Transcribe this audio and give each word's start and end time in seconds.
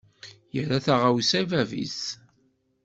Yerra 0.53 0.77
taɣawsa 0.85 1.37
i 1.41 1.45
bab-is. 1.49 2.01